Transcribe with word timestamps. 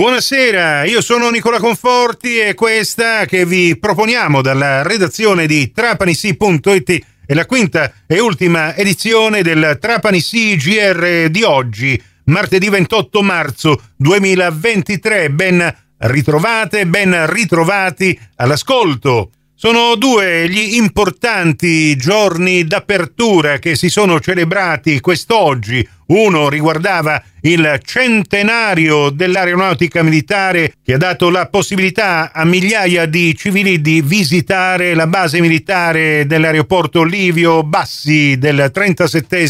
Buonasera, 0.00 0.84
io 0.84 1.02
sono 1.02 1.28
Nicola 1.28 1.58
Conforti 1.58 2.38
e 2.38 2.54
questa 2.54 3.26
che 3.26 3.44
vi 3.44 3.76
proponiamo 3.76 4.40
dalla 4.40 4.80
redazione 4.80 5.46
di 5.46 5.72
trapanisi.it 5.72 7.04
è 7.26 7.34
la 7.34 7.44
quinta 7.44 7.92
e 8.06 8.18
ultima 8.18 8.74
edizione 8.74 9.42
del 9.42 9.76
Trapani 9.78 10.22
CGR 10.22 11.28
di 11.28 11.42
oggi, 11.42 12.02
martedì 12.24 12.70
28 12.70 13.20
marzo 13.20 13.82
2023. 13.96 15.32
Ben 15.32 15.76
ritrovate, 15.98 16.86
ben 16.86 17.30
ritrovati 17.30 18.18
all'ascolto. 18.36 19.32
Sono 19.62 19.94
due 19.94 20.48
gli 20.48 20.76
importanti 20.76 21.94
giorni 21.96 22.64
d'apertura 22.64 23.58
che 23.58 23.76
si 23.76 23.90
sono 23.90 24.18
celebrati 24.18 25.00
quest'oggi. 25.00 25.86
Uno 26.06 26.48
riguardava 26.48 27.22
il 27.42 27.78
centenario 27.84 29.10
dell'aeronautica 29.10 30.02
militare 30.02 30.72
che 30.82 30.94
ha 30.94 30.96
dato 30.96 31.28
la 31.28 31.46
possibilità 31.48 32.32
a 32.32 32.42
migliaia 32.46 33.04
di 33.04 33.36
civili 33.36 33.82
di 33.82 34.00
visitare 34.00 34.94
la 34.94 35.06
base 35.06 35.42
militare 35.42 36.24
dell'aeroporto 36.24 37.02
Livio 37.02 37.62
Bassi 37.62 38.38
del 38.38 38.70
37 38.72 39.46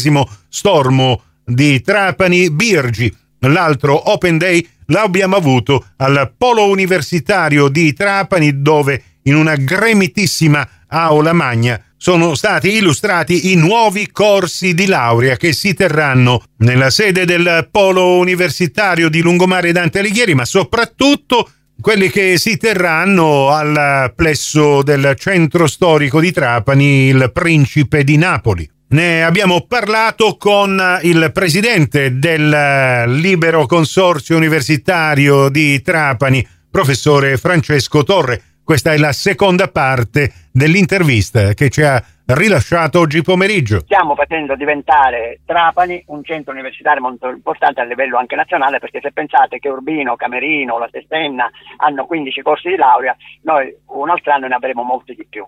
Stormo 0.49 1.21
di 1.45 1.79
Trapani 1.79 2.51
Birgi. 2.51 3.15
L'altro 3.39 4.11
Open 4.11 4.37
Day 4.37 4.67
l'abbiamo 4.87 5.37
avuto 5.37 5.85
al 5.95 6.33
Polo 6.37 6.67
Universitario 6.67 7.69
di 7.69 7.93
Trapani 7.93 8.61
dove 8.61 9.03
in 9.23 9.35
una 9.35 9.55
gremitissima 9.55 10.67
aula 10.87 11.33
magna 11.33 11.81
sono 11.97 12.33
stati 12.33 12.77
illustrati 12.77 13.51
i 13.51 13.55
nuovi 13.55 14.09
corsi 14.11 14.73
di 14.73 14.87
laurea 14.87 15.37
che 15.37 15.53
si 15.53 15.75
terranno 15.75 16.43
nella 16.57 16.89
sede 16.89 17.25
del 17.25 17.67
Polo 17.69 18.17
Universitario 18.17 19.07
di 19.07 19.21
Lungomare 19.21 19.71
Dante 19.71 19.99
Alighieri, 19.99 20.33
ma 20.33 20.43
soprattutto 20.43 21.47
quelli 21.79 22.09
che 22.09 22.39
si 22.39 22.57
terranno 22.57 23.49
al 23.49 24.13
plesso 24.15 24.81
del 24.81 25.13
centro 25.17 25.67
storico 25.67 26.19
di 26.19 26.31
Trapani, 26.31 27.09
il 27.09 27.29
Principe 27.31 28.03
di 28.03 28.17
Napoli. 28.17 28.67
Ne 28.89 29.23
abbiamo 29.23 29.65
parlato 29.67 30.37
con 30.37 30.99
il 31.03 31.31
presidente 31.31 32.17
del 32.19 33.03
Libero 33.07 33.65
Consorzio 33.65 34.35
Universitario 34.35 35.49
di 35.49 35.81
Trapani, 35.81 36.45
professore 36.69 37.37
Francesco 37.37 38.03
Torre. 38.03 38.41
Questa 38.71 38.93
è 38.93 38.97
la 38.97 39.11
seconda 39.11 39.67
parte 39.67 40.31
dell'intervista 40.49 41.53
che 41.53 41.69
ci 41.69 41.81
ha 41.81 42.01
rilasciato 42.27 43.01
oggi 43.01 43.21
pomeriggio. 43.21 43.81
Stiamo 43.81 44.15
facendo 44.15 44.55
diventare 44.55 45.41
Trapani 45.45 46.01
un 46.07 46.23
centro 46.23 46.53
universitario 46.53 47.01
molto 47.01 47.27
importante 47.27 47.81
a 47.81 47.83
livello 47.83 48.17
anche 48.17 48.37
nazionale 48.37 48.79
perché 48.79 49.01
se 49.01 49.11
pensate 49.11 49.59
che 49.59 49.67
Urbino, 49.67 50.15
Camerino, 50.15 50.79
la 50.79 50.87
Sestenna 50.89 51.51
hanno 51.79 52.05
15 52.05 52.41
corsi 52.43 52.69
di 52.69 52.77
laurea, 52.77 53.13
noi 53.41 53.75
un 53.87 54.09
altro 54.09 54.31
anno 54.31 54.47
ne 54.47 54.55
avremo 54.55 54.83
molti 54.83 55.15
di 55.15 55.27
più. 55.29 55.45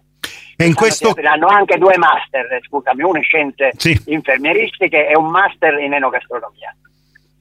E 0.57 0.65
in 0.65 0.73
questo... 0.73 1.15
Hanno 1.23 1.47
anche 1.47 1.77
due 1.77 1.97
master, 1.97 2.59
scusami, 2.67 3.03
uno 3.03 3.19
in 3.19 3.23
scienze 3.23 3.71
sì. 3.77 3.97
infermieristiche 4.07 5.07
e 5.07 5.15
un 5.15 5.29
master 5.29 5.79
in 5.79 5.93
enogastronomia. 5.93 6.75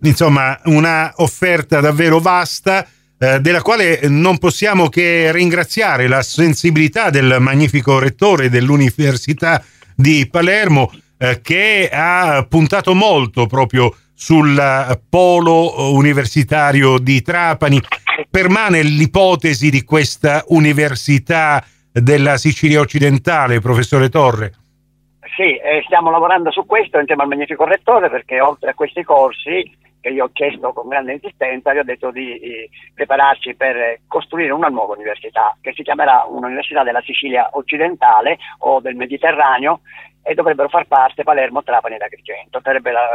Insomma, 0.03 0.61
una 0.67 1.13
offerta 1.17 1.81
davvero 1.81 2.21
vasta 2.21 2.87
eh, 3.23 3.41
della 3.41 3.63
quale 3.63 4.01
non 4.09 4.39
possiamo 4.39 4.89
che 4.89 5.31
ringraziare 5.31 6.09
la 6.09 6.23
sensibilità 6.23 7.09
del 7.09 7.37
magnifico 7.39 8.01
rettore 8.01 8.51
dell'Università 8.51 9.63
di 9.95 10.27
Palermo 10.29 10.93
eh, 11.19 11.41
che 11.41 11.89
ha 11.93 12.45
puntato 12.49 12.95
molto 12.95 13.47
proprio 13.47 13.95
sul 14.13 15.01
polo 15.09 15.93
universitario 15.93 16.99
di 16.99 17.23
Trapani. 17.23 17.81
Permane 18.29 18.83
l'ipotesi 18.83 19.71
di 19.71 19.85
questa 19.85 20.43
università 20.49 21.65
della 21.93 22.37
Sicilia 22.37 22.81
occidentale, 22.81 23.61
professore 23.61 24.09
Torre? 24.09 24.53
Sì, 25.35 25.57
eh, 25.57 25.83
stiamo 25.87 26.11
lavorando 26.11 26.51
su 26.51 26.67
questo 26.67 26.99
insieme 26.99 27.23
al 27.23 27.29
magnifico 27.29 27.65
rettore 27.65 28.11
perché 28.11 28.41
oltre 28.41 28.71
a 28.71 28.75
questi 28.75 29.03
corsi 29.03 29.79
che 30.03 30.11
io 30.11 30.25
ho 30.25 30.31
chiesto 30.33 30.73
con 30.73 30.89
grande 30.89 31.13
insistenza, 31.13 31.73
gli 31.73 31.79
ho 31.79 31.85
detto 31.85 32.11
di 32.11 32.37
eh, 32.39 32.69
prepararci 32.93 33.55
per 33.55 34.01
costruire 34.09 34.53
una 34.53 34.69
nuova 34.69 34.95
università 34.95 35.57
che 35.61 35.73
si 35.75 35.83
chiamerà 35.83 36.25
Università 36.29 36.83
della 36.83 37.01
Sicilia 37.03 37.49
occidentale 37.53 38.37
o 38.59 38.81
del 38.81 38.97
Mediterraneo 38.97 39.81
e 40.23 40.35
dovrebbero 40.35 40.69
far 40.69 40.87
parte 40.87 41.23
Palermo, 41.23 41.63
Trapani 41.63 41.95
ed 41.95 42.03
Agrigento, 42.03 42.61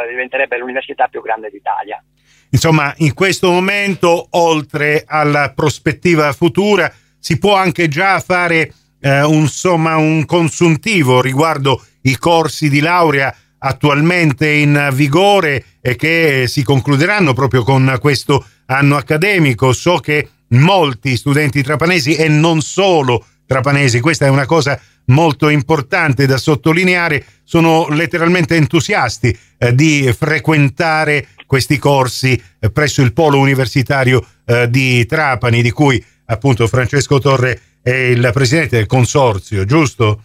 diventerebbe 0.09 0.57
l'università 0.57 1.07
più 1.07 1.21
grande 1.21 1.49
d'Italia. 1.49 2.01
Insomma, 2.49 2.93
in 2.97 3.13
questo 3.13 3.51
momento, 3.51 4.27
oltre 4.31 5.03
alla 5.05 5.51
prospettiva 5.53 6.31
futura, 6.31 6.91
si 7.19 7.37
può 7.37 7.55
anche 7.55 7.89
già 7.89 8.19
fare 8.19 8.71
eh, 9.01 9.23
un, 9.23 9.41
insomma, 9.41 9.97
un 9.97 10.25
consuntivo 10.25 11.21
riguardo 11.21 11.81
i 12.07 12.17
corsi 12.17 12.69
di 12.69 12.79
laurea 12.79 13.33
attualmente 13.59 14.49
in 14.49 14.89
vigore 14.93 15.63
e 15.81 15.95
che 15.95 16.45
si 16.47 16.63
concluderanno 16.63 17.33
proprio 17.33 17.63
con 17.63 17.97
questo 17.99 18.45
anno 18.67 18.95
accademico. 18.95 19.73
So 19.73 19.97
che 19.97 20.29
molti 20.49 21.17
studenti 21.17 21.63
trapanesi 21.63 22.15
e 22.15 22.27
non 22.27 22.61
solo 22.61 23.25
trapanesi, 23.45 23.99
questa 23.99 24.25
è 24.25 24.29
una 24.29 24.45
cosa 24.45 24.79
molto 25.05 25.49
importante 25.49 26.25
da 26.25 26.37
sottolineare, 26.37 27.23
sono 27.43 27.87
letteralmente 27.89 28.55
entusiasti 28.55 29.37
eh, 29.57 29.73
di 29.73 30.13
frequentare 30.17 31.27
questi 31.45 31.77
corsi 31.77 32.41
eh, 32.59 32.69
presso 32.69 33.01
il 33.01 33.13
polo 33.13 33.39
universitario 33.39 34.25
eh, 34.45 34.69
di 34.69 35.05
Trapani, 35.05 35.61
di 35.61 35.71
cui 35.71 36.03
appunto 36.25 36.67
Francesco 36.67 37.19
Torre 37.19 37.61
è 37.81 37.91
il 37.91 38.29
presidente 38.33 38.75
del 38.75 38.85
consorzio, 38.85 39.63
giusto? 39.63 40.23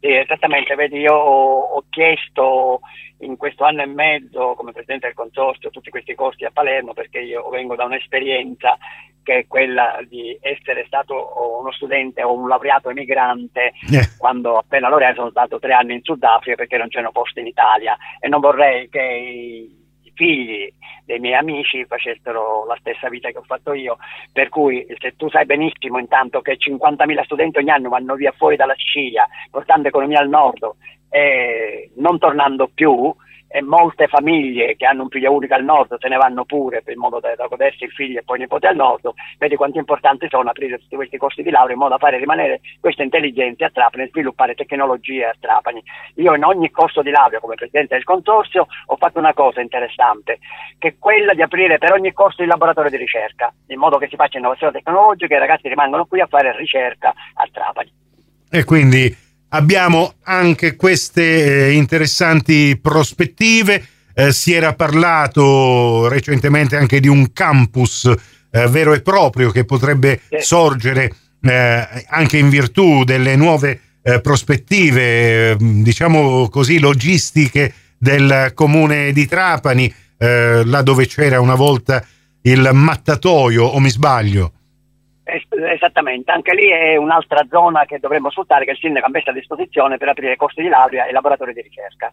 Sì, 0.00 0.14
esattamente, 0.14 0.74
vedi, 0.74 0.98
io 0.98 1.14
ho, 1.14 1.84
chiesto 1.90 2.80
in 3.18 3.36
questo 3.36 3.64
anno 3.64 3.82
e 3.82 3.86
mezzo 3.86 4.54
come 4.54 4.72
presidente 4.72 5.06
del 5.06 5.14
consorzio 5.14 5.68
tutti 5.68 5.90
questi 5.90 6.14
corsi 6.14 6.44
a 6.44 6.50
Palermo 6.50 6.94
perché 6.94 7.18
io 7.18 7.48
vengo 7.50 7.74
da 7.74 7.84
un'esperienza 7.84 8.78
che 9.22 9.38
è 9.38 9.46
quella 9.46 9.98
di 10.08 10.38
essere 10.40 10.84
stato 10.86 11.58
uno 11.60 11.70
studente 11.72 12.22
o 12.22 12.32
un 12.32 12.48
laureato 12.48 12.88
emigrante 12.88 13.72
eh. 13.92 14.16
quando 14.16 14.56
appena 14.56 14.88
laureato 14.88 15.16
sono 15.16 15.30
stato 15.30 15.58
tre 15.58 15.74
anni 15.74 15.94
in 15.94 16.02
Sudafrica 16.02 16.56
perché 16.56 16.78
non 16.78 16.88
c'erano 16.88 17.12
posti 17.12 17.40
in 17.40 17.48
Italia 17.48 17.96
e 18.18 18.28
non 18.28 18.40
vorrei 18.40 18.88
che 18.88 19.02
i 19.02 19.79
figli 20.14 20.72
dei 21.04 21.18
miei 21.18 21.34
amici 21.34 21.84
facessero 21.86 22.64
la 22.66 22.76
stessa 22.80 23.08
vita 23.08 23.30
che 23.30 23.38
ho 23.38 23.42
fatto 23.42 23.72
io, 23.72 23.98
per 24.32 24.48
cui 24.48 24.86
se 24.98 25.14
tu 25.16 25.28
sai 25.28 25.44
benissimo 25.44 25.98
intanto 25.98 26.40
che 26.40 26.56
50.000 26.56 27.24
studenti 27.24 27.58
ogni 27.58 27.70
anno 27.70 27.88
vanno 27.88 28.14
via 28.14 28.32
fuori 28.32 28.56
dalla 28.56 28.74
Sicilia, 28.76 29.26
portando 29.50 29.88
economia 29.88 30.20
al 30.20 30.28
nord 30.28 30.70
e 31.08 31.90
non 31.96 32.18
tornando 32.18 32.70
più, 32.72 33.12
e 33.52 33.62
molte 33.62 34.06
famiglie 34.06 34.76
che 34.76 34.86
hanno 34.86 35.02
un 35.02 35.08
figlio 35.08 35.32
unico 35.32 35.54
al 35.54 35.64
nord 35.64 35.98
se 35.98 36.08
ne 36.08 36.16
vanno 36.16 36.44
pure 36.44 36.82
in 36.86 36.98
modo 36.98 37.18
da, 37.18 37.34
da 37.34 37.48
godersi 37.48 37.82
il 37.82 37.90
figlio 37.90 38.20
e 38.20 38.22
poi 38.22 38.36
il 38.36 38.42
nipote 38.42 38.68
al 38.68 38.76
nord, 38.76 39.10
vedi 39.38 39.56
quanto 39.56 39.78
importanti 39.78 40.28
sono 40.28 40.48
aprire 40.48 40.78
tutti 40.78 40.94
questi 40.94 41.16
corsi 41.16 41.42
di 41.42 41.50
laurea 41.50 41.72
in 41.72 41.78
modo 41.78 41.94
da 41.94 41.98
fare 41.98 42.18
rimanere 42.18 42.60
queste 42.78 43.02
intelligenze 43.02 43.64
a 43.64 43.70
Trapani 43.70 44.04
e 44.04 44.08
sviluppare 44.08 44.54
tecnologie 44.54 45.24
a 45.24 45.34
Trapani. 45.38 45.82
Io 46.16 46.34
in 46.34 46.44
ogni 46.44 46.70
corso 46.70 47.02
di 47.02 47.10
laurea 47.10 47.40
come 47.40 47.56
presidente 47.56 47.94
del 47.94 48.04
consorzio 48.04 48.66
ho 48.86 48.96
fatto 48.96 49.18
una 49.18 49.34
cosa 49.34 49.60
interessante, 49.60 50.38
che 50.78 50.88
è 50.88 50.94
quella 50.96 51.34
di 51.34 51.42
aprire 51.42 51.78
per 51.78 51.92
ogni 51.92 52.12
corso 52.12 52.42
il 52.42 52.48
laboratorio 52.48 52.90
di 52.90 52.98
ricerca, 52.98 53.52
in 53.66 53.78
modo 53.78 53.98
che 53.98 54.06
si 54.08 54.14
faccia 54.14 54.38
innovazione 54.38 54.72
tecnologica 54.72 55.34
e 55.34 55.36
i 55.36 55.40
ragazzi 55.40 55.68
rimangano 55.68 56.06
qui 56.06 56.20
a 56.20 56.26
fare 56.26 56.56
ricerca 56.56 57.12
a 57.34 57.48
Trapani. 57.50 57.92
E 58.48 58.64
quindi 58.64 59.28
abbiamo 59.50 60.14
anche 60.24 60.76
queste 60.76 61.68
eh, 61.68 61.72
interessanti 61.72 62.78
prospettive. 62.80 63.84
Eh, 64.12 64.32
si 64.32 64.52
era 64.52 64.74
parlato 64.74 66.08
recentemente 66.08 66.76
anche 66.76 67.00
di 67.00 67.08
un 67.08 67.32
campus 67.32 68.12
eh, 68.50 68.66
vero 68.68 68.92
e 68.92 69.02
proprio 69.02 69.50
che 69.50 69.64
potrebbe 69.64 70.20
sorgere 70.40 71.14
eh, 71.42 72.06
anche 72.08 72.36
in 72.36 72.48
virtù 72.48 73.04
delle 73.04 73.36
nuove 73.36 73.80
eh, 74.02 74.20
prospettive, 74.20 75.56
diciamo 75.58 76.48
così, 76.48 76.78
logistiche 76.78 77.72
del 77.96 78.52
comune 78.54 79.12
di 79.12 79.26
Trapani, 79.26 79.92
eh, 80.18 80.64
là 80.64 80.82
dove 80.82 81.06
c'era 81.06 81.40
una 81.40 81.54
volta 81.54 82.04
il 82.42 82.70
mattatoio, 82.72 83.64
o 83.64 83.78
mi 83.78 83.90
sbaglio? 83.90 84.52
Esattamente, 85.72 86.30
anche 86.32 86.54
lì 86.54 86.68
è 86.68 86.96
un'altra 86.96 87.46
zona 87.48 87.84
che 87.84 87.98
dovremmo 87.98 88.30
sfruttare 88.30 88.64
che 88.64 88.72
il 88.72 88.78
sindaco 88.78 89.06
ha 89.06 89.10
messo 89.10 89.30
a 89.30 89.32
disposizione 89.32 89.96
per 89.96 90.08
aprire 90.08 90.36
corsi 90.36 90.62
di 90.62 90.68
laurea 90.68 91.06
e 91.06 91.12
laboratori 91.12 91.52
di 91.52 91.62
ricerca. 91.62 92.12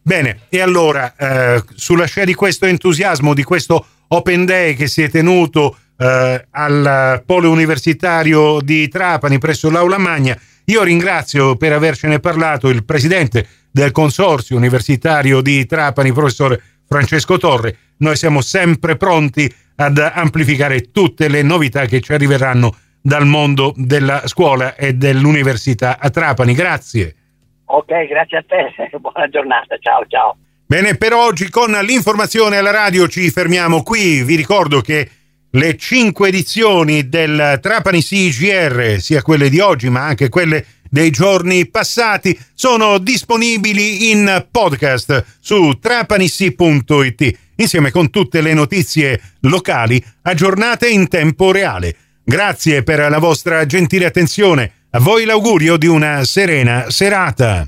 Bene, 0.00 0.40
e 0.48 0.60
allora 0.60 1.14
eh, 1.16 1.62
sulla 1.74 2.06
scia 2.06 2.24
di 2.24 2.34
questo 2.34 2.66
entusiasmo, 2.66 3.34
di 3.34 3.42
questo 3.42 3.84
Open 4.08 4.46
Day 4.46 4.74
che 4.74 4.86
si 4.86 5.02
è 5.02 5.10
tenuto 5.10 5.76
eh, 5.98 6.46
al 6.50 7.22
Polo 7.26 7.50
Universitario 7.50 8.60
di 8.60 8.88
Trapani 8.88 9.38
presso 9.38 9.70
l'Aula 9.70 9.98
Magna, 9.98 10.34
io 10.64 10.82
ringrazio 10.82 11.56
per 11.56 11.72
avercene 11.72 12.20
parlato 12.20 12.68
il 12.68 12.84
presidente 12.84 13.46
del 13.70 13.92
Consorzio 13.92 14.56
Universitario 14.56 15.40
di 15.40 15.66
Trapani, 15.66 16.12
professore 16.12 16.62
Francesco 16.88 17.36
Torre. 17.38 17.76
Noi 17.98 18.16
siamo 18.16 18.40
sempre 18.40 18.96
pronti 18.96 19.52
ad 19.76 19.98
amplificare 19.98 20.90
tutte 20.90 21.28
le 21.28 21.42
novità 21.42 21.84
che 21.86 22.00
ci 22.00 22.12
arriveranno 22.12 22.74
dal 23.00 23.26
mondo 23.26 23.72
della 23.76 24.26
scuola 24.26 24.74
e 24.74 24.94
dell'università 24.94 25.98
a 26.00 26.10
Trapani. 26.10 26.54
Grazie. 26.54 27.14
Ok, 27.66 28.06
grazie 28.08 28.38
a 28.38 28.44
te. 28.46 28.90
Buona 28.98 29.28
giornata. 29.28 29.76
Ciao, 29.78 30.04
ciao. 30.08 30.36
Bene, 30.66 30.96
per 30.96 31.12
oggi 31.12 31.48
con 31.48 31.70
l'informazione 31.70 32.56
alla 32.56 32.70
radio 32.70 33.06
ci 33.08 33.30
fermiamo 33.30 33.82
qui. 33.82 34.22
Vi 34.22 34.34
ricordo 34.34 34.80
che 34.80 35.10
le 35.50 35.76
cinque 35.76 36.28
edizioni 36.28 37.08
del 37.08 37.58
Trapani 37.62 38.02
CGR, 38.02 38.98
sia 38.98 39.22
quelle 39.22 39.48
di 39.48 39.60
oggi 39.60 39.88
ma 39.88 40.04
anche 40.04 40.28
quelle 40.28 40.64
dei 40.90 41.10
giorni 41.10 41.68
passati, 41.68 42.38
sono 42.54 42.98
disponibili 42.98 44.10
in 44.10 44.46
podcast 44.50 45.24
su 45.40 45.78
trapanissi.it 45.80 47.38
insieme 47.56 47.90
con 47.90 48.10
tutte 48.10 48.40
le 48.40 48.54
notizie 48.54 49.20
locali 49.40 50.02
aggiornate 50.22 50.88
in 50.88 51.08
tempo 51.08 51.50
reale. 51.50 51.96
Grazie 52.24 52.82
per 52.82 53.10
la 53.10 53.18
vostra 53.18 53.64
gentile 53.66 54.06
attenzione. 54.06 54.72
A 54.90 55.00
voi 55.00 55.24
l'augurio 55.24 55.76
di 55.76 55.86
una 55.86 56.24
serena 56.24 56.90
serata. 56.90 57.66